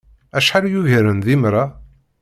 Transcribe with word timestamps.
Acḥal 0.37 0.65
yugaren 0.69 1.17
d 1.25 1.27
imra! 1.35 1.63